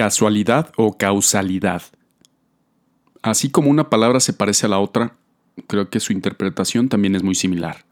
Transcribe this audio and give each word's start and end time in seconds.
Casualidad 0.00 0.72
o 0.78 0.96
causalidad. 0.96 1.82
Así 3.20 3.50
como 3.50 3.68
una 3.68 3.90
palabra 3.90 4.18
se 4.20 4.32
parece 4.32 4.64
a 4.64 4.70
la 4.70 4.78
otra, 4.78 5.18
creo 5.66 5.90
que 5.90 6.00
su 6.00 6.14
interpretación 6.14 6.88
también 6.88 7.16
es 7.16 7.22
muy 7.22 7.34
similar. 7.34 7.84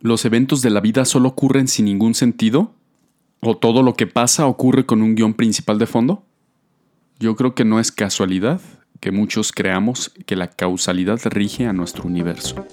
¿Los 0.00 0.24
eventos 0.24 0.62
de 0.62 0.70
la 0.70 0.80
vida 0.80 1.04
solo 1.04 1.28
ocurren 1.28 1.68
sin 1.68 1.84
ningún 1.84 2.14
sentido? 2.14 2.72
¿O 3.40 3.54
todo 3.54 3.82
lo 3.82 3.96
que 3.96 4.06
pasa 4.06 4.46
ocurre 4.46 4.86
con 4.86 5.02
un 5.02 5.14
guion 5.14 5.34
principal 5.34 5.78
de 5.78 5.84
fondo? 5.84 6.24
Yo 7.18 7.36
creo 7.36 7.54
que 7.54 7.66
no 7.66 7.80
es 7.80 7.92
casualidad 7.92 8.62
que 8.98 9.12
muchos 9.12 9.52
creamos 9.52 10.14
que 10.24 10.36
la 10.36 10.48
causalidad 10.48 11.20
rige 11.26 11.66
a 11.66 11.74
nuestro 11.74 12.04
universo. 12.04 12.64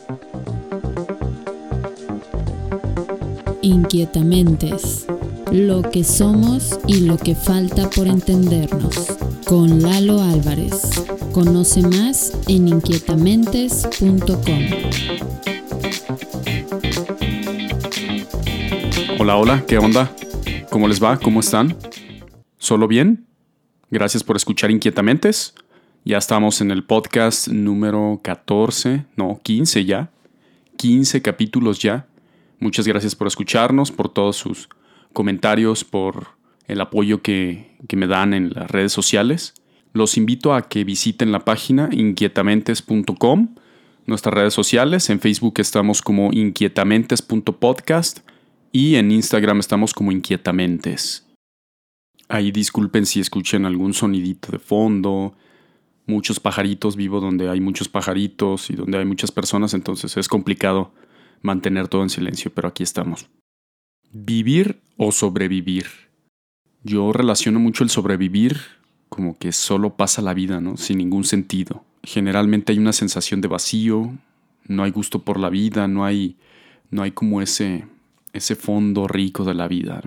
Inquietamentes. 3.61 5.05
Lo 5.51 5.81
que 5.81 6.03
somos 6.03 6.77
y 6.87 7.01
lo 7.01 7.17
que 7.17 7.33
falta 7.33 7.89
por 7.89 8.07
entendernos. 8.07 9.17
Con 9.45 9.81
Lalo 9.81 10.21
Álvarez. 10.21 11.05
Conoce 11.31 11.81
más 11.81 12.33
en 12.47 12.67
inquietamentes.com. 12.67 14.61
Hola, 19.19 19.37
hola, 19.37 19.63
¿qué 19.65 19.77
onda? 19.77 20.11
¿Cómo 20.69 20.87
les 20.87 21.01
va? 21.01 21.17
¿Cómo 21.17 21.39
están? 21.39 21.77
¿Solo 22.57 22.87
bien? 22.87 23.25
Gracias 23.89 24.23
por 24.23 24.35
escuchar 24.35 24.69
Inquietamentes. 24.69 25.55
Ya 26.03 26.17
estamos 26.17 26.59
en 26.61 26.71
el 26.71 26.83
podcast 26.83 27.47
número 27.47 28.19
14, 28.21 29.05
no, 29.15 29.39
15 29.43 29.85
ya. 29.85 30.11
15 30.77 31.21
capítulos 31.21 31.79
ya. 31.79 32.07
Muchas 32.59 32.87
gracias 32.87 33.15
por 33.15 33.27
escucharnos, 33.27 33.91
por 33.91 34.09
todos 34.09 34.35
sus 34.35 34.67
comentarios, 35.17 35.83
por 35.83 36.27
el 36.67 36.79
apoyo 36.79 37.23
que, 37.23 37.75
me 37.91 38.05
dan 38.05 38.35
en 38.35 38.51
las 38.53 38.69
redes 38.69 38.91
sociales. 38.91 39.55
Los 39.91 40.15
invito 40.15 40.53
a 40.53 40.69
que 40.69 40.83
visiten 40.83 41.31
la 41.31 41.43
página 41.43 41.89
inquietamentes.com, 41.91 43.55
nuestras 44.05 44.35
redes 44.35 44.53
sociales. 44.53 45.09
En 45.09 45.19
Facebook 45.19 45.55
estamos 45.57 46.03
como 46.03 46.31
inquietamentes.podcast 46.31 48.19
y 48.71 48.93
en 48.93 49.11
Instagram 49.11 49.59
estamos 49.59 49.95
como 49.95 50.11
inquietamentes. 50.11 51.25
Ahí 52.29 52.51
disculpen 52.51 53.07
si 53.07 53.19
escuchen 53.19 53.65
algún 53.65 53.95
sonidito 53.95 54.51
de 54.51 54.59
fondo, 54.59 55.33
muchos 56.05 56.39
pajaritos, 56.39 56.95
vivo 56.95 57.19
donde 57.19 57.49
hay 57.49 57.59
muchos 57.59 57.89
pajaritos 57.89 58.69
y 58.69 58.75
donde 58.75 58.99
hay 58.99 59.05
muchas 59.05 59.31
personas, 59.31 59.73
entonces 59.73 60.15
es 60.15 60.27
complicado 60.27 60.93
mantener 61.41 61.87
todo 61.87 62.03
en 62.03 62.11
silencio, 62.11 62.51
pero 62.53 62.67
aquí 62.67 62.83
estamos. 62.83 63.27
Vivir 64.11 64.81
o 64.97 65.11
sobrevivir. 65.11 65.85
Yo 66.83 67.11
relaciono 67.11 67.59
mucho 67.59 67.83
el 67.83 67.89
sobrevivir 67.89 68.57
como 69.09 69.37
que 69.37 69.51
solo 69.51 69.95
pasa 69.95 70.21
la 70.21 70.33
vida, 70.33 70.61
¿no? 70.61 70.77
Sin 70.77 70.97
ningún 70.97 71.23
sentido. 71.23 71.83
Generalmente 72.03 72.71
hay 72.71 72.79
una 72.79 72.93
sensación 72.93 73.41
de 73.41 73.47
vacío, 73.47 74.17
no 74.67 74.83
hay 74.83 74.91
gusto 74.91 75.23
por 75.23 75.39
la 75.39 75.49
vida, 75.49 75.87
no 75.87 76.05
hay, 76.05 76.37
no 76.91 77.03
hay 77.03 77.11
como 77.11 77.41
ese, 77.41 77.87
ese 78.33 78.55
fondo 78.55 79.07
rico 79.07 79.43
de 79.43 79.53
la 79.53 79.67
vida. 79.67 80.01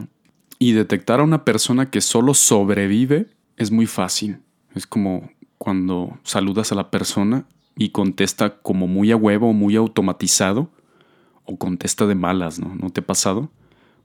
Y 0.59 0.73
detectar 0.73 1.21
a 1.21 1.25
una 1.25 1.45
persona 1.45 1.91
que 1.91 2.01
solo 2.01 2.35
sobrevive 2.35 3.29
es 3.57 3.71
muy 3.71 3.87
fácil. 3.87 4.39
Es 4.75 4.87
como 4.87 5.31
cuando 5.59 6.19
saludas 6.23 6.73
a 6.73 6.75
la 6.75 6.91
persona 6.91 7.47
y 7.77 7.91
contesta 7.91 8.59
como 8.61 8.87
muy 8.87 9.11
a 9.11 9.17
huevo, 9.17 9.53
muy 9.53 9.77
automatizado, 9.77 10.71
o 11.45 11.57
contesta 11.57 12.07
de 12.07 12.15
malas, 12.15 12.61
¿no? 12.61 12.75
¿No 12.77 12.91
te 12.91 13.01
ha 13.01 13.07
pasado? 13.07 13.51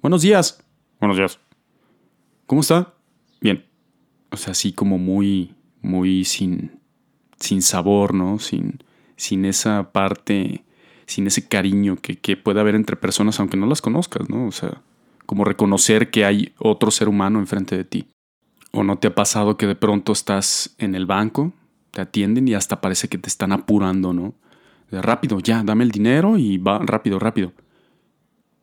Buenos 0.05 0.21
días. 0.21 0.63
Buenos 0.99 1.17
días. 1.17 1.39
¿Cómo 2.45 2.61
está? 2.61 2.93
Bien. 3.41 3.65
O 4.29 4.37
sea, 4.37 4.51
así 4.51 4.71
como 4.71 4.99
muy, 4.99 5.55
muy 5.81 6.25
sin, 6.25 6.79
sin 7.39 7.63
sabor, 7.63 8.13
¿no? 8.13 8.37
Sin, 8.37 8.83
sin 9.15 9.45
esa 9.45 9.91
parte, 9.93 10.63
sin 11.07 11.25
ese 11.25 11.47
cariño 11.47 11.95
que, 11.95 12.19
que 12.19 12.37
puede 12.37 12.59
haber 12.59 12.75
entre 12.75 12.97
personas 12.97 13.39
aunque 13.39 13.57
no 13.57 13.65
las 13.65 13.81
conozcas, 13.81 14.29
¿no? 14.29 14.45
O 14.45 14.51
sea, 14.51 14.83
como 15.25 15.43
reconocer 15.43 16.11
que 16.11 16.23
hay 16.23 16.53
otro 16.59 16.91
ser 16.91 17.09
humano 17.09 17.39
enfrente 17.39 17.75
de 17.75 17.85
ti. 17.85 18.07
¿O 18.73 18.83
no 18.83 18.99
te 18.99 19.07
ha 19.07 19.15
pasado 19.15 19.57
que 19.57 19.65
de 19.65 19.75
pronto 19.75 20.11
estás 20.11 20.75
en 20.77 20.93
el 20.93 21.07
banco, 21.07 21.51
te 21.89 22.01
atienden 22.01 22.47
y 22.47 22.53
hasta 22.53 22.79
parece 22.79 23.07
que 23.07 23.17
te 23.17 23.27
están 23.27 23.51
apurando, 23.51 24.13
¿no? 24.13 24.35
De 24.91 25.01
rápido, 25.01 25.39
ya, 25.39 25.63
dame 25.63 25.83
el 25.83 25.89
dinero 25.89 26.37
y 26.37 26.59
va 26.59 26.77
rápido, 26.77 27.17
rápido 27.17 27.53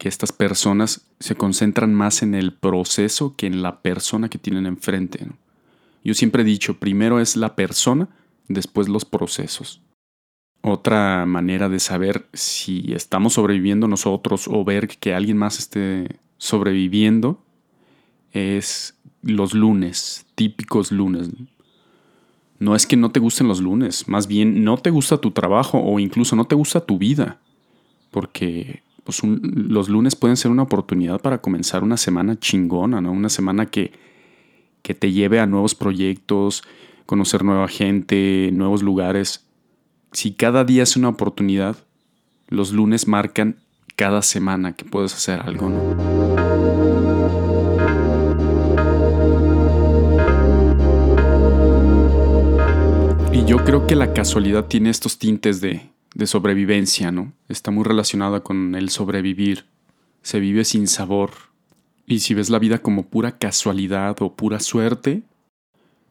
que 0.03 0.09
estas 0.09 0.33
personas 0.33 1.07
se 1.21 1.37
concentran 1.37 1.95
más 1.95 2.25
en 2.25 2.35
el 2.35 2.53
proceso 2.53 3.37
que 3.37 3.47
en 3.47 3.63
la 3.63 3.83
persona 3.83 4.29
que 4.29 4.37
tienen 4.37 4.67
enfrente. 4.67 5.29
Yo 6.03 6.15
siempre 6.15 6.43
he 6.43 6.45
dicho, 6.45 6.81
primero 6.81 7.21
es 7.21 7.37
la 7.37 7.55
persona, 7.55 8.09
después 8.49 8.89
los 8.89 9.05
procesos. 9.05 9.81
Otra 10.61 11.25
manera 11.25 11.69
de 11.69 11.79
saber 11.79 12.29
si 12.33 12.93
estamos 12.93 13.35
sobreviviendo 13.35 13.87
nosotros 13.87 14.49
o 14.49 14.65
ver 14.65 14.89
que 14.89 15.15
alguien 15.15 15.37
más 15.37 15.61
esté 15.61 16.19
sobreviviendo 16.37 17.41
es 18.33 18.99
los 19.23 19.55
lunes, 19.55 20.27
típicos 20.35 20.91
lunes. 20.91 21.31
No 22.59 22.75
es 22.75 22.89
que 22.89 22.97
no 22.97 23.13
te 23.13 23.21
gusten 23.21 23.47
los 23.47 23.61
lunes, 23.61 24.09
más 24.09 24.27
bien 24.27 24.65
no 24.65 24.79
te 24.79 24.91
gusta 24.91 25.19
tu 25.19 25.31
trabajo 25.31 25.79
o 25.79 26.01
incluso 26.01 26.35
no 26.35 26.47
te 26.47 26.57
gusta 26.57 26.85
tu 26.85 26.99
vida, 26.99 27.41
porque 28.11 28.83
pues 29.05 29.21
los 29.25 29.89
lunes 29.89 30.15
pueden 30.15 30.37
ser 30.37 30.51
una 30.51 30.63
oportunidad 30.63 31.21
para 31.21 31.39
comenzar 31.39 31.83
una 31.83 31.97
semana 31.97 32.39
chingona, 32.39 33.01
¿no? 33.01 33.13
Una 33.13 33.29
semana 33.29 33.67
que, 33.67 33.93
que 34.83 34.95
te 34.95 35.13
lleve 35.13 35.41
a 35.41 35.47
nuevos 35.47 35.75
proyectos, 35.75 36.63
conocer 37.07 37.45
nueva 37.45 37.69
gente, 37.69 38.51
nuevos 38.53 38.83
lugares. 38.83 39.47
Si 40.13 40.33
cada 40.33 40.65
día 40.65 40.85
es 40.85 40.97
una 40.97 41.09
oportunidad, 41.09 41.77
los 42.49 42.73
lunes 42.73 43.09
marcan 43.09 43.57
cada 43.97 44.23
semana 44.23 44.75
que 44.75 44.85
puedes 44.85 45.15
hacer 45.15 45.41
algo, 45.41 45.69
¿no? 45.69 46.43
Y 53.33 53.45
yo 53.47 53.65
creo 53.65 53.87
que 53.87 53.97
la 53.97 54.13
casualidad 54.13 54.67
tiene 54.67 54.91
estos 54.91 55.19
tintes 55.19 55.61
de, 55.61 55.92
de 56.15 56.27
sobrevivencia, 56.27 57.11
¿no? 57.11 57.33
Está 57.49 57.71
muy 57.71 57.85
relacionada 57.85 58.41
con 58.41 58.75
el 58.75 58.91
sobrevivir. 58.91 59.67
Se 60.23 60.41
vive 60.41 60.65
sin 60.65 60.87
sabor. 60.87 61.31
Y 62.07 62.21
si 62.21 62.35
ves 62.35 62.51
la 62.51 62.59
vida 62.59 62.79
como 62.79 63.07
pura 63.07 63.39
casualidad 63.39 64.21
o 64.21 64.35
pura 64.35 64.61
suerte, 64.61 65.23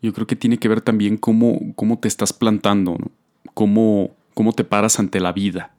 yo 0.01 0.13
creo 0.13 0.25
que 0.25 0.35
tiene 0.35 0.57
que 0.57 0.67
ver 0.67 0.81
también 0.81 1.17
cómo, 1.17 1.73
cómo 1.75 1.99
te 1.99 2.07
estás 2.07 2.33
plantando, 2.33 2.97
¿no? 2.97 3.11
cómo, 3.53 4.15
cómo 4.33 4.53
te 4.53 4.63
paras 4.63 4.99
ante 4.99 5.19
la 5.19 5.31
vida. 5.31 5.73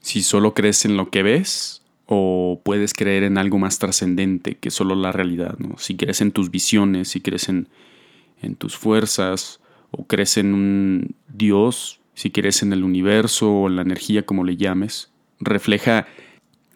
Si 0.00 0.22
solo 0.22 0.54
crees 0.54 0.84
en 0.84 0.96
lo 0.96 1.10
que 1.10 1.22
ves 1.22 1.82
o 2.06 2.60
puedes 2.64 2.92
creer 2.92 3.22
en 3.24 3.38
algo 3.38 3.58
más 3.58 3.78
trascendente 3.78 4.56
que 4.56 4.70
solo 4.70 4.94
la 4.94 5.12
realidad, 5.12 5.58
¿no? 5.58 5.78
Si 5.78 5.96
crees 5.96 6.20
en 6.20 6.32
tus 6.32 6.50
visiones, 6.50 7.08
si 7.08 7.20
crees 7.20 7.48
en, 7.48 7.68
en 8.40 8.54
tus 8.56 8.76
fuerzas 8.76 9.60
o 9.90 10.06
crees 10.06 10.36
en 10.36 10.54
un 10.54 11.14
Dios, 11.28 12.01
si 12.22 12.30
quieres 12.30 12.62
en 12.62 12.72
el 12.72 12.84
universo 12.84 13.52
o 13.52 13.66
en 13.66 13.74
la 13.74 13.82
energía 13.82 14.24
como 14.24 14.44
le 14.44 14.56
llames, 14.56 15.10
refleja 15.40 16.06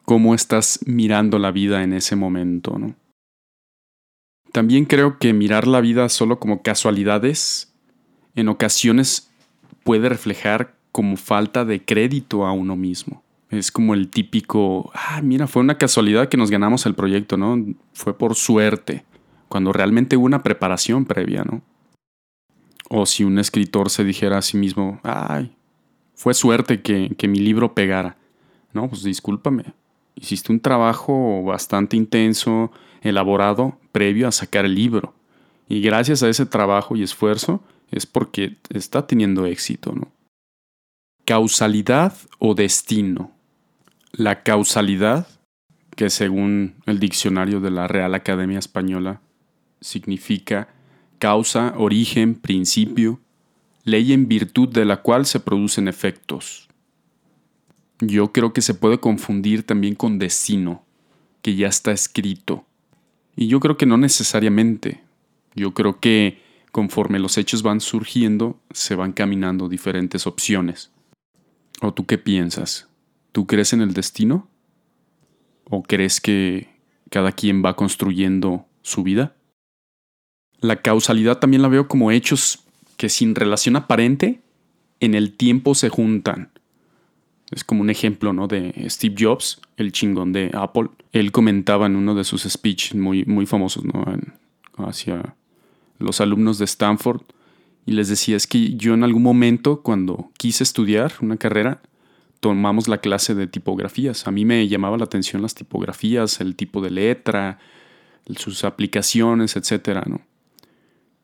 cómo 0.04 0.34
estás 0.34 0.80
mirando 0.86 1.38
la 1.38 1.52
vida 1.52 1.84
en 1.84 1.92
ese 1.92 2.16
momento, 2.16 2.80
¿no? 2.80 2.96
También 4.50 4.86
creo 4.86 5.20
que 5.20 5.32
mirar 5.32 5.68
la 5.68 5.80
vida 5.80 6.08
solo 6.08 6.40
como 6.40 6.62
casualidades 6.62 7.72
en 8.34 8.48
ocasiones 8.48 9.30
puede 9.84 10.08
reflejar 10.08 10.74
como 10.90 11.16
falta 11.16 11.64
de 11.64 11.84
crédito 11.84 12.44
a 12.44 12.50
uno 12.50 12.74
mismo. 12.74 13.22
Es 13.48 13.70
como 13.70 13.94
el 13.94 14.08
típico, 14.08 14.90
ah, 14.94 15.20
mira, 15.22 15.46
fue 15.46 15.62
una 15.62 15.78
casualidad 15.78 16.28
que 16.28 16.36
nos 16.36 16.50
ganamos 16.50 16.86
el 16.86 16.96
proyecto, 16.96 17.36
¿no? 17.36 17.64
Fue 17.92 18.18
por 18.18 18.34
suerte, 18.34 19.04
cuando 19.46 19.72
realmente 19.72 20.16
hubo 20.16 20.26
una 20.26 20.42
preparación 20.42 21.04
previa, 21.04 21.44
¿no? 21.44 21.62
O 22.88 23.06
si 23.06 23.24
un 23.24 23.38
escritor 23.38 23.91
se 23.91 24.04
dijera 24.04 24.38
a 24.38 24.42
sí 24.42 24.56
mismo, 24.56 25.00
ay, 25.03 25.56
fue 26.15 26.34
suerte 26.34 26.83
que, 26.83 27.15
que 27.16 27.28
mi 27.28 27.41
libro 27.41 27.74
pegara. 27.74 28.16
No, 28.72 28.88
pues 28.88 29.03
discúlpame. 29.03 29.65
Hiciste 30.15 30.53
un 30.53 30.60
trabajo 30.60 31.42
bastante 31.44 31.97
intenso, 31.97 32.72
elaborado, 33.03 33.78
previo 33.92 34.28
a 34.28 34.33
sacar 34.33 34.65
el 34.65 34.74
libro. 34.74 35.15
Y 35.68 35.80
gracias 35.80 36.22
a 36.22 36.28
ese 36.28 36.47
trabajo 36.47 36.97
y 36.97 37.03
esfuerzo 37.03 37.62
es 37.91 38.06
porque 38.06 38.56
está 38.71 39.06
teniendo 39.06 39.47
éxito, 39.47 39.92
¿no? 39.92 40.12
Causalidad 41.24 42.15
o 42.38 42.54
destino. 42.54 43.33
La 44.12 44.42
causalidad, 44.42 45.27
que 45.97 46.09
según 46.10 46.77
el 46.86 46.98
diccionario 47.00 47.60
de 47.60 47.71
la 47.71 47.88
Real 47.88 48.15
Academia 48.15 48.59
Española 48.59 49.21
significa 49.80 50.68
causa, 51.18 51.74
origen, 51.77 52.34
principio, 52.34 53.21
ley 53.84 54.13
en 54.13 54.28
virtud 54.28 54.68
de 54.68 54.84
la 54.84 55.03
cual 55.03 55.27
se 55.27 55.41
producen 55.41 55.89
efectos. 55.89 56.68
Yo 58.01 58.33
creo 58.33 58.53
que 58.53 58.63
se 58.63 58.74
puede 58.74 58.98
confundir 58.98 59.63
también 59.63 59.95
con 59.95 60.18
destino, 60.18 60.84
que 61.41 61.54
ya 61.54 61.68
está 61.68 61.92
escrito. 61.92 62.66
Y 63.36 63.48
yo 63.48 63.60
creo 63.60 63.77
que 63.77 63.86
no 63.86 63.97
necesariamente. 63.97 65.03
Yo 65.54 65.72
creo 65.72 66.01
que 66.01 66.42
conforme 66.72 67.19
los 67.19 67.39
hechos 67.39 67.62
van 67.62 67.80
surgiendo, 67.80 68.60
se 68.71 68.95
van 68.95 69.12
caminando 69.12 69.69
diferentes 69.69 70.27
opciones. 70.27 70.91
¿O 71.80 71.95
tú 71.95 72.07
qué 72.07 72.19
piensas? 72.19 72.89
¿Tú 73.33 73.47
crees 73.47 73.72
en 73.72 73.80
el 73.80 73.95
destino? 73.95 74.48
¿O 75.65 75.83
crees 75.83 76.21
que 76.21 76.69
cada 77.10 77.33
quien 77.33 77.62
va 77.65 77.77
construyendo 77.77 78.66
su 78.83 79.03
vida? 79.03 79.35
La 80.60 80.76
causalidad 80.76 81.38
también 81.38 81.62
la 81.62 81.68
veo 81.68 81.88
como 81.88 82.10
hechos 82.10 82.60
que 82.97 83.08
sin 83.08 83.34
relación 83.34 83.76
aparente 83.76 84.41
en 85.00 85.14
el 85.14 85.32
tiempo 85.32 85.74
se 85.74 85.88
juntan. 85.88 86.50
Es 87.50 87.62
como 87.62 87.82
un 87.82 87.91
ejemplo 87.91 88.32
¿no? 88.32 88.48
de 88.48 88.86
Steve 88.88 89.14
Jobs, 89.18 89.60
el 89.76 89.92
chingón 89.92 90.32
de 90.32 90.50
Apple. 90.54 90.88
Él 91.12 91.30
comentaba 91.30 91.86
en 91.86 91.97
uno 91.97 92.14
de 92.14 92.24
sus 92.24 92.42
speeches 92.42 92.94
muy, 92.94 93.24
muy 93.24 93.47
famosos 93.47 93.84
¿no? 93.84 94.04
hacia 94.78 95.36
los 95.98 96.20
alumnos 96.20 96.59
de 96.59 96.64
Stanford 96.64 97.22
y 97.84 97.92
les 97.92 98.09
decía, 98.09 98.36
es 98.36 98.47
que 98.47 98.74
yo 98.74 98.94
en 98.94 99.04
algún 99.04 99.22
momento 99.22 99.80
cuando 99.82 100.30
quise 100.36 100.64
estudiar 100.64 101.12
una 101.20 101.36
carrera, 101.36 101.80
tomamos 102.41 102.88
la 102.88 102.98
clase 102.98 103.34
de 103.34 103.47
tipografías. 103.47 104.26
A 104.26 104.32
mí 104.32 104.44
me 104.44 104.66
llamaba 104.66 104.98
la 104.98 105.04
atención 105.04 105.41
las 105.41 105.54
tipografías, 105.54 106.41
el 106.41 106.56
tipo 106.56 106.80
de 106.80 106.91
letra, 106.91 107.59
sus 108.36 108.64
aplicaciones, 108.64 109.56
etcétera, 109.56 110.02
¿no? 110.06 110.20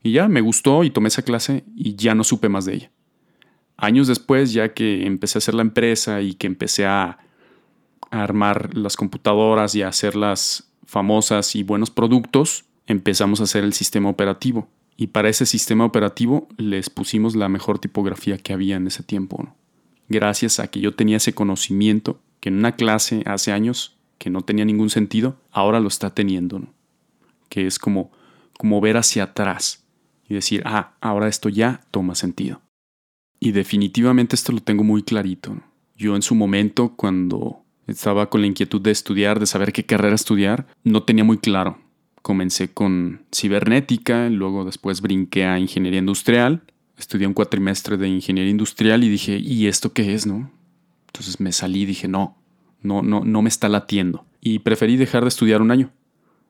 Y 0.03 0.13
ya 0.13 0.29
me 0.29 0.41
gustó 0.41 0.85
y 0.85 0.91
tomé 0.91 1.09
esa 1.09 1.23
clase 1.23 1.65
y 1.77 1.95
ya 1.95 2.15
no 2.15 2.25
supe 2.25 2.49
más 2.49 2.65
de 2.65 2.75
ella. 2.75 2.91
Años 3.77 4.09
después, 4.09 4.53
ya 4.53 4.75
que 4.75 5.07
empecé 5.07 5.39
a 5.39 5.41
hacer 5.41 5.55
la 5.55 5.63
empresa 5.63 6.21
y 6.23 6.35
que 6.35 6.47
empecé 6.47 6.87
a, 6.87 7.19
a 8.11 8.23
armar 8.23 8.77
las 8.77 8.97
computadoras 8.97 9.75
y 9.75 9.83
a 9.83 9.89
hacerlas 9.89 10.71
famosas 10.85 11.55
y 11.57 11.63
buenos 11.63 11.91
productos, 11.91 12.65
empezamos 12.87 13.41
a 13.41 13.45
hacer 13.45 13.65
el 13.65 13.73
sistema 13.73 14.11
operativo. 14.11 14.69
Y 14.97 15.09
para 15.09 15.29
ese 15.29 15.47
sistema 15.47 15.85
operativo 15.85 16.49
les 16.59 16.91
pusimos 16.91 17.35
la 17.35 17.49
mejor 17.49 17.79
tipografía 17.79 18.39
que 18.39 18.53
había 18.53 18.77
en 18.77 18.87
ese 18.87 19.03
tiempo. 19.03 19.55
Gracias 20.09 20.61
a 20.61 20.69
que 20.69 20.81
yo 20.81 20.95
tenía 20.95 21.17
ese 21.17 21.35
conocimiento 21.35 22.21
que 22.41 22.51
en 22.51 22.59
una 22.59 22.77
clase 22.77 23.23
hace 23.25 23.53
años 23.53 23.97
que 24.19 24.31
no 24.31 24.43
tenía 24.43 24.65
ningún 24.65 24.91
sentido, 24.91 25.37
ahora 25.51 25.81
lo 25.81 25.89
está 25.89 26.11
teniendo. 26.11 26.63
Que 27.49 27.67
es 27.67 27.79
como, 27.79 28.13
como 28.59 28.81
ver 28.81 28.97
hacia 28.97 29.25
atrás 29.25 29.82
y 30.33 30.35
decir, 30.35 30.63
ah, 30.65 30.95
ahora 31.01 31.29
esto 31.29 31.49
ya 31.49 31.83
toma 31.91 32.15
sentido. 32.15 32.61
Y 33.39 33.53
definitivamente 33.53 34.35
esto 34.35 34.53
lo 34.53 34.61
tengo 34.61 34.85
muy 34.85 35.03
clarito. 35.03 35.57
Yo 35.97 36.17
en 36.17 36.23
su 36.23 36.35
momento, 36.35 36.95
cuando 36.97 37.63
estaba 37.87 38.31
con 38.31 38.41
la 38.41 38.47
inquietud 38.47 38.81
de 38.81 38.91
estudiar, 38.91 39.39
de 39.39 39.47
saber 39.47 39.73
qué 39.73 39.85
carrera 39.85 40.15
estudiar, 40.15 40.67
no 40.85 41.03
tenía 41.03 41.25
muy 41.25 41.39
claro 41.39 41.79
Comencé 42.23 42.73
con 42.73 43.25
cibernética, 43.35 44.31
luego 44.31 44.65
después 44.65 45.01
brinqué 45.01 45.45
a 45.45 45.59
ingeniería 45.59 45.99
industrial, 45.99 46.63
estudié 46.97 47.27
un 47.27 47.35
cuatrimestre 47.35 47.97
de 47.97 48.09
ingeniería 48.09 48.53
industrial 48.53 49.03
y 49.03 49.09
dije, 49.09 49.39
¿y 49.39 49.67
esto 49.67 49.93
qué 49.93 50.15
es, 50.15 50.25
no? 50.25 50.49
Entonces 51.09 51.41
me 51.41 51.51
salí 51.51 51.83
y 51.83 51.87
dije, 51.87 52.07
no, 52.07 52.39
no, 52.81 53.03
no, 53.03 53.25
no 53.25 53.43
me 53.43 53.49
está 53.49 53.69
latiendo. 53.69 54.25
Y 54.41 54.61
preferí 54.61 54.97
dejar 54.97 55.23
de 55.23 55.31
estudiar 55.31 55.63
un 55.63 55.73
año. 55.73 55.91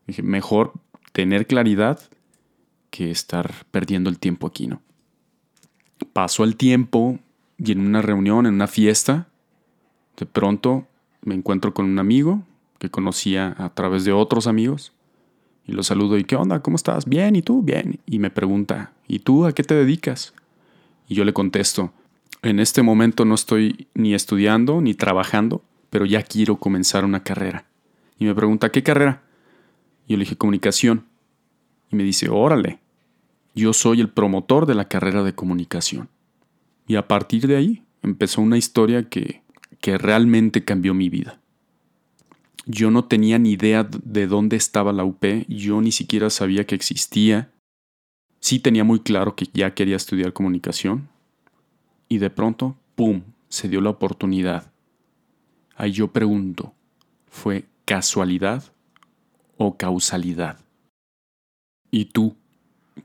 Dije, 0.06 0.22
mejor 0.22 0.74
tener 1.12 1.46
claridad 1.46 2.00
que 2.92 3.10
estar 3.10 3.64
perdiendo 3.70 4.10
el 4.10 4.18
tiempo 4.18 4.46
aquí, 4.46 4.66
¿no? 4.66 4.82
Pasó 6.12 6.44
el 6.44 6.56
tiempo 6.56 7.18
y 7.56 7.72
en 7.72 7.80
una 7.80 8.02
reunión, 8.02 8.44
en 8.46 8.54
una 8.54 8.66
fiesta, 8.66 9.28
de 10.18 10.26
pronto 10.26 10.86
me 11.22 11.34
encuentro 11.34 11.72
con 11.72 11.86
un 11.86 11.98
amigo 11.98 12.42
que 12.78 12.90
conocía 12.90 13.56
a 13.56 13.70
través 13.70 14.04
de 14.04 14.12
otros 14.12 14.46
amigos 14.46 14.92
y 15.66 15.72
lo 15.72 15.82
saludo 15.82 16.18
y 16.18 16.24
¿qué 16.24 16.36
onda? 16.36 16.60
¿Cómo 16.60 16.76
estás? 16.76 17.06
Bien, 17.06 17.34
¿y 17.34 17.40
tú? 17.40 17.62
Bien. 17.62 17.98
Y 18.04 18.18
me 18.18 18.30
pregunta, 18.30 18.92
¿y 19.08 19.20
tú 19.20 19.46
a 19.46 19.52
qué 19.52 19.62
te 19.62 19.74
dedicas? 19.74 20.34
Y 21.08 21.14
yo 21.14 21.24
le 21.24 21.32
contesto, 21.32 21.92
en 22.42 22.60
este 22.60 22.82
momento 22.82 23.24
no 23.24 23.34
estoy 23.34 23.88
ni 23.94 24.12
estudiando 24.12 24.82
ni 24.82 24.92
trabajando, 24.92 25.62
pero 25.88 26.04
ya 26.04 26.22
quiero 26.22 26.56
comenzar 26.56 27.06
una 27.06 27.22
carrera. 27.22 27.64
Y 28.18 28.26
me 28.26 28.34
pregunta, 28.34 28.70
¿qué 28.70 28.82
carrera? 28.82 29.22
Y 30.06 30.12
yo 30.12 30.16
le 30.18 30.24
dije, 30.24 30.36
comunicación. 30.36 31.06
Y 31.90 31.96
me 31.96 32.02
dice, 32.02 32.28
órale, 32.28 32.81
yo 33.54 33.72
soy 33.72 34.00
el 34.00 34.08
promotor 34.08 34.66
de 34.66 34.74
la 34.74 34.88
carrera 34.88 35.22
de 35.22 35.34
comunicación. 35.34 36.08
Y 36.86 36.96
a 36.96 37.06
partir 37.06 37.46
de 37.46 37.56
ahí 37.56 37.82
empezó 38.02 38.40
una 38.40 38.58
historia 38.58 39.08
que, 39.08 39.42
que 39.80 39.98
realmente 39.98 40.64
cambió 40.64 40.94
mi 40.94 41.08
vida. 41.08 41.40
Yo 42.66 42.90
no 42.90 43.04
tenía 43.04 43.38
ni 43.38 43.52
idea 43.52 43.84
de 43.84 44.26
dónde 44.26 44.56
estaba 44.56 44.92
la 44.92 45.04
UP, 45.04 45.24
yo 45.48 45.80
ni 45.80 45.92
siquiera 45.92 46.30
sabía 46.30 46.64
que 46.64 46.74
existía. 46.74 47.52
Sí 48.40 48.60
tenía 48.60 48.84
muy 48.84 49.00
claro 49.00 49.34
que 49.34 49.46
ya 49.52 49.74
quería 49.74 49.96
estudiar 49.96 50.32
comunicación. 50.32 51.08
Y 52.08 52.18
de 52.18 52.30
pronto, 52.30 52.76
¡pum!, 52.94 53.22
se 53.48 53.68
dio 53.68 53.80
la 53.80 53.90
oportunidad. 53.90 54.72
Ahí 55.76 55.92
yo 55.92 56.12
pregunto, 56.12 56.72
¿fue 57.28 57.66
casualidad 57.84 58.72
o 59.56 59.76
causalidad? 59.76 60.58
¿Y 61.90 62.06
tú? 62.06 62.36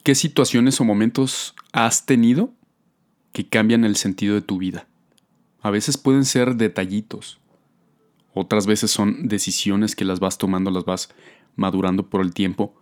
¿Qué 0.03 0.15
situaciones 0.15 0.81
o 0.81 0.83
momentos 0.83 1.55
has 1.71 2.05
tenido 2.05 2.53
que 3.31 3.47
cambian 3.47 3.85
el 3.85 3.95
sentido 3.95 4.35
de 4.35 4.41
tu 4.41 4.57
vida? 4.57 4.87
A 5.61 5.69
veces 5.69 5.97
pueden 5.97 6.25
ser 6.25 6.55
detallitos, 6.55 7.39
otras 8.33 8.67
veces 8.67 8.91
son 8.91 9.27
decisiones 9.27 9.95
que 9.95 10.05
las 10.05 10.19
vas 10.19 10.37
tomando, 10.37 10.71
las 10.71 10.85
vas 10.85 11.09
madurando 11.55 12.07
por 12.09 12.21
el 12.21 12.33
tiempo. 12.33 12.75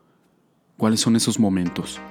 ¿Cuáles 0.77 0.99
son 0.99 1.15
esos 1.15 1.39
momentos? 1.39 2.01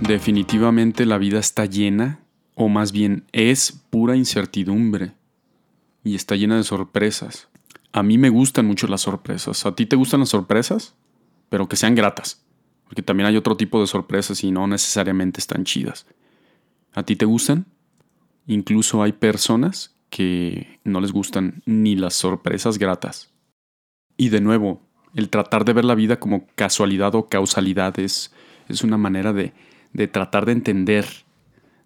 Definitivamente 0.00 1.06
la 1.06 1.18
vida 1.18 1.38
está 1.38 1.66
llena, 1.66 2.20
o 2.54 2.68
más 2.68 2.92
bien 2.92 3.24
es 3.32 3.72
pura 3.90 4.16
incertidumbre, 4.16 5.12
y 6.04 6.14
está 6.14 6.36
llena 6.36 6.56
de 6.56 6.64
sorpresas. 6.64 7.48
A 7.92 8.02
mí 8.02 8.18
me 8.18 8.28
gustan 8.28 8.66
mucho 8.66 8.86
las 8.86 9.00
sorpresas. 9.00 9.66
¿A 9.66 9.74
ti 9.74 9.86
te 9.86 9.96
gustan 9.96 10.20
las 10.20 10.28
sorpresas? 10.28 10.94
Pero 11.48 11.68
que 11.68 11.76
sean 11.76 11.94
gratas. 11.94 12.44
Porque 12.84 13.02
también 13.02 13.26
hay 13.26 13.36
otro 13.36 13.56
tipo 13.56 13.80
de 13.80 13.86
sorpresas 13.86 14.44
y 14.44 14.50
no 14.50 14.66
necesariamente 14.66 15.40
están 15.40 15.64
chidas. 15.64 16.06
¿A 16.92 17.02
ti 17.02 17.16
te 17.16 17.24
gustan? 17.24 17.66
Incluso 18.46 19.02
hay 19.02 19.12
personas 19.12 19.96
que 20.10 20.78
no 20.84 21.00
les 21.00 21.12
gustan 21.12 21.62
ni 21.64 21.96
las 21.96 22.14
sorpresas 22.14 22.78
gratas. 22.78 23.32
Y 24.16 24.28
de 24.28 24.40
nuevo, 24.40 24.80
el 25.14 25.30
tratar 25.30 25.64
de 25.64 25.72
ver 25.72 25.84
la 25.84 25.94
vida 25.94 26.20
como 26.20 26.46
casualidad 26.54 27.14
o 27.14 27.28
causalidad 27.28 27.98
es, 27.98 28.32
una 28.82 28.98
manera 28.98 29.32
de, 29.32 29.52
de, 29.92 30.06
tratar 30.06 30.46
de 30.46 30.52
entender, 30.52 31.06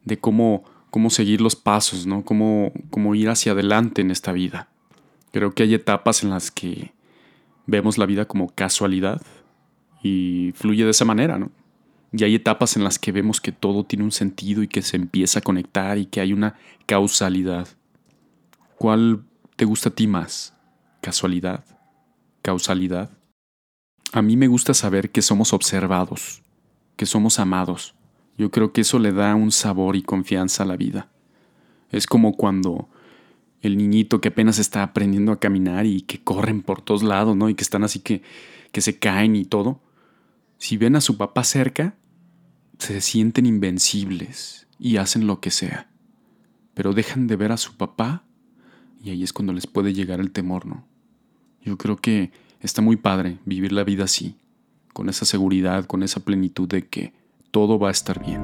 de 0.05 0.19
cómo, 0.19 0.65
cómo 0.91 1.11
seguir 1.11 1.41
los 1.41 1.57
pasos, 1.57 2.07
¿no? 2.07 2.25
Cómo, 2.25 2.73
cómo 2.91 3.15
ir 3.15 3.29
hacia 3.29 3.53
adelante 3.53 4.01
en 4.01 4.11
esta 4.11 4.33
vida. 4.33 4.69
Creo 5.33 5.55
que 5.55 5.63
hay 5.63 5.75
etapas 5.75 6.23
en 6.23 6.31
las 6.31 6.51
que 6.51 6.93
vemos 7.67 7.99
la 7.99 8.07
vida 8.07 8.27
como 8.27 8.49
casualidad 8.49 9.21
y 10.03 10.53
fluye 10.55 10.85
de 10.85 10.91
esa 10.91 11.05
manera, 11.05 11.39
¿no? 11.39 11.51
Y 12.13 12.25
hay 12.25 12.35
etapas 12.35 12.77
en 12.77 12.85
las 12.85 12.99
que 12.99 13.13
vemos 13.13 13.41
que 13.41 13.53
todo 13.53 13.85
tiene 13.85 14.05
un 14.05 14.13
sentido 14.13 14.63
y 14.63 14.69
que 14.69 14.81
se 14.81 14.97
empieza 14.97 15.41
a 15.41 15.43
conectar 15.43 15.99
y 15.99 16.07
que 16.07 16.21
hay 16.21 16.33
una 16.33 16.55
causalidad. 16.87 17.69
¿Cuál 18.77 19.25
te 19.57 19.67
gusta 19.67 19.91
a 19.91 19.95
ti 19.95 20.07
más? 20.07 20.55
¿Casualidad? 21.03 21.65
¿Causalidad? 22.41 23.11
A 24.13 24.23
mí 24.23 24.39
me 24.39 24.49
gusta 24.49 24.73
saber 24.73 25.11
que 25.11 25.21
somos 25.21 25.53
observados, 25.53 26.43
que 26.97 27.05
somos 27.05 27.39
amados. 27.39 27.95
Yo 28.39 28.51
creo 28.51 28.73
que 28.73 28.81
eso 28.81 28.99
le 28.99 29.13
da 29.13 29.35
un 29.35 29.53
sabor 29.53 29.97
y 29.97 30.03
confianza 30.03 30.63
a 30.63 30.67
la 30.67 30.77
vida. 30.77 31.11
Es 31.91 32.07
como 32.07 32.37
cuando 32.37 32.89
el 33.61 33.77
niñito 33.77 34.21
que 34.21 34.29
apenas 34.29 34.59
está 34.59 34.83
aprendiendo 34.83 35.33
a 35.33 35.41
caminar 35.41 35.85
y 35.85 36.03
que 36.03 36.23
corren 36.23 36.63
por 36.63 36.81
todos 36.81 37.03
lados, 37.03 37.37
¿no? 37.37 37.51
Y 37.51 37.55
que 37.55 37.65
están 37.65 37.85
así 37.85 37.99
que, 37.99 38.23
que 38.73 38.81
se 38.81 38.99
caen 38.99 39.37
y 39.37 39.45
todo 39.45 39.83
si 40.59 40.77
ven 40.77 40.97
a 40.97 41.01
su 41.01 41.17
papá 41.17 41.45
cerca, 41.45 41.97
se 42.79 43.01
sienten 43.01 43.47
invencibles 43.47 44.67
y 44.79 44.97
hacen 44.97 45.27
lo 45.27 45.41
que 45.41 45.51
sea. 45.51 45.89
Pero 46.75 46.93
dejan 46.93 47.27
de 47.27 47.37
ver 47.37 47.53
a 47.53 47.57
su 47.57 47.77
papá 47.77 48.25
y 49.03 49.11
ahí 49.11 49.23
es 49.23 49.33
cuando 49.33 49.53
les 49.53 49.67
puede 49.67 49.95
llegar 49.95 50.21
el 50.21 50.33
temor, 50.33 50.67
¿no? 50.67 50.85
Yo 51.63 51.79
creo 51.79 51.97
que 51.97 52.33
está 52.61 52.83
muy 52.83 52.97
padre 52.97 53.39
vivir 53.45 53.73
la 53.73 53.85
vida 53.85 54.05
así, 54.05 54.37
con 54.93 55.09
esa 55.09 55.25
seguridad, 55.25 55.87
con 55.87 56.03
esa 56.03 56.25
plenitud 56.25 56.69
de 56.69 56.87
que 56.87 57.13
todo 57.51 57.79
va 57.79 57.89
a 57.89 57.93
estar 57.93 58.25
bien. 58.25 58.43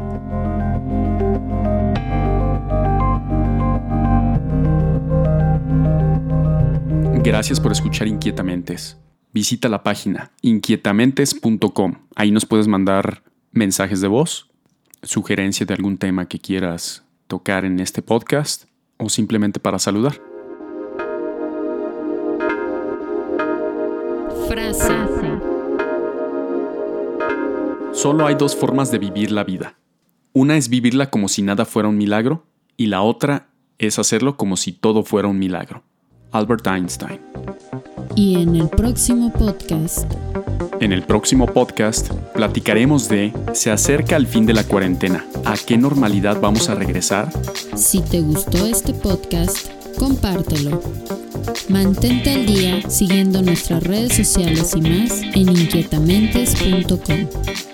Gracias 7.22 7.58
por 7.58 7.72
escuchar 7.72 8.06
Inquietamentes. 8.06 8.98
Visita 9.32 9.68
la 9.68 9.82
página 9.82 10.30
inquietamentes.com. 10.42 11.94
Ahí 12.14 12.30
nos 12.30 12.46
puedes 12.46 12.68
mandar 12.68 13.22
mensajes 13.50 14.00
de 14.00 14.08
voz, 14.08 14.50
sugerencia 15.02 15.64
de 15.64 15.74
algún 15.74 15.96
tema 15.96 16.28
que 16.28 16.38
quieras 16.38 17.02
tocar 17.26 17.64
en 17.64 17.80
este 17.80 18.02
podcast 18.02 18.64
o 18.98 19.08
simplemente 19.08 19.58
para 19.58 19.78
saludar. 19.78 20.20
Frase 24.48 25.03
Solo 28.04 28.26
hay 28.26 28.34
dos 28.34 28.54
formas 28.54 28.90
de 28.90 28.98
vivir 28.98 29.32
la 29.32 29.44
vida. 29.44 29.78
Una 30.34 30.58
es 30.58 30.68
vivirla 30.68 31.08
como 31.08 31.26
si 31.26 31.40
nada 31.40 31.64
fuera 31.64 31.88
un 31.88 31.96
milagro 31.96 32.44
y 32.76 32.88
la 32.88 33.00
otra 33.00 33.48
es 33.78 33.98
hacerlo 33.98 34.36
como 34.36 34.58
si 34.58 34.72
todo 34.72 35.04
fuera 35.04 35.26
un 35.26 35.38
milagro. 35.38 35.82
Albert 36.30 36.66
Einstein. 36.66 37.18
Y 38.14 38.42
en 38.42 38.56
el 38.56 38.68
próximo 38.68 39.32
podcast. 39.32 40.12
En 40.80 40.92
el 40.92 41.04
próximo 41.04 41.46
podcast 41.46 42.10
platicaremos 42.34 43.08
de 43.08 43.32
Se 43.54 43.70
acerca 43.70 44.16
el 44.16 44.26
fin 44.26 44.44
de 44.44 44.52
la 44.52 44.64
cuarentena. 44.64 45.24
¿A 45.46 45.54
qué 45.56 45.78
normalidad 45.78 46.42
vamos 46.42 46.68
a 46.68 46.74
regresar? 46.74 47.32
Si 47.74 48.02
te 48.02 48.20
gustó 48.20 48.66
este 48.66 48.92
podcast, 48.92 49.66
compártelo. 49.96 50.82
Mantente 51.70 52.34
al 52.34 52.44
día 52.44 52.82
siguiendo 52.90 53.40
nuestras 53.40 53.82
redes 53.82 54.14
sociales 54.14 54.74
y 54.76 54.82
más 54.82 55.22
en 55.22 55.48
inquietamentes.com. 55.48 57.73